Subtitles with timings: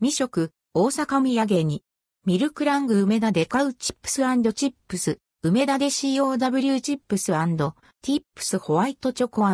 [0.00, 1.82] 未食、大阪土産に。
[2.24, 4.20] ミルクラング梅田デカウチップス
[4.52, 7.32] チップス、梅田で COW チップス
[8.00, 9.44] ティップスホワイトチョコ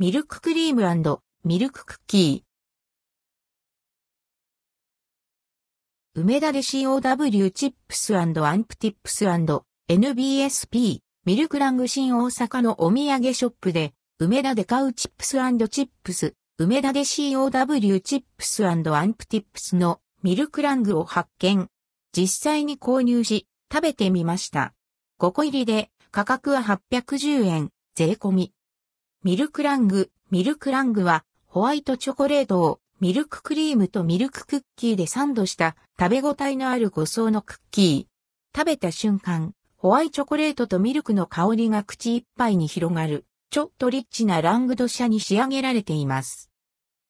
[0.00, 6.20] ミルククリームミルククッキー。
[6.20, 8.32] 梅田で COW チップスアン
[8.64, 9.28] プティップス
[9.88, 21.68] &NBSP ミルクラング新大阪のお土産ショップで梅田で買うチップスチップス梅田で COW チップスアンプティップスのミルクラングを発見。
[22.16, 24.72] 実際に購入し食べてみました。
[25.20, 28.52] 5個入りで価格は810円、税込み。
[29.22, 38.58] ミルクラング、ミルクラングはホワイトチョコレートをミルククリームとミルククッキーでサンドした食べ応えのある5層のクッキー。
[38.58, 46.50] 食べた瞬間、ホワイトチョコレートとミルクの香りが口いっぱいに広がる、ちょっとリッチなラングドシャに仕上げられています。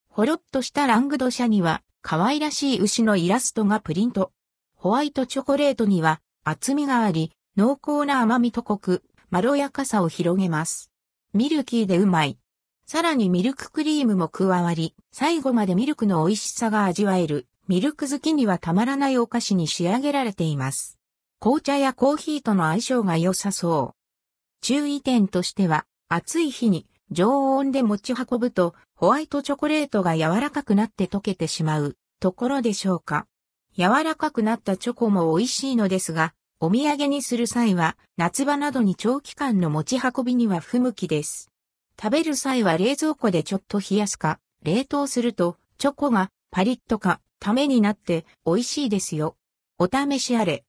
[0.09, 4.33] ほろっとしたラングドシャには、可愛らしい牛のイラストがプリント。
[4.75, 10.93] ホワイトチョコレートには厚みがあり、濃厚な甘みとコク、まろやかさを広げます。
[11.33, 12.39] ミルキーでうまい。
[12.87, 20.97] さらにミルククリームも加わり、最後までミルクの美味しさが味わえる、ミルク好きにはたまらないお菓子に仕上げられています。
[21.41, 23.97] 紅茶やコーヒーとの相性が良さそう。
[24.61, 33.27] 注意点としては、暑い日に常温で持ち運ぶと、ホワイトチョコレートが柔らかくなって溶けてしまうところでしょうか。
[33.77, 41.51] 柔らかくなったチョコも美味しいのですが、お土産にする際は、夏場などに長期間の持ち運びには不向きです。
[42.01, 49.37] 食べる際は冷蔵庫でちょっと冷やすか、冷凍すると、チョコがパリッとか、ためになって美味しいですよ。
[49.79, 50.65] お試しあれ。